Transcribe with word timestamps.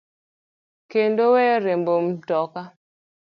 kendo 0.91 1.23
weyo 1.33 1.55
riembo 1.63 1.93
mtoka. 2.05 2.61